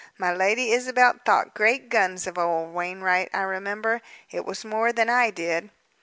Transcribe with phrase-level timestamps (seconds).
[0.17, 4.01] My Lady Isabel thought great guns of old Wainwright, I remember.
[4.31, 5.69] It was more than I did."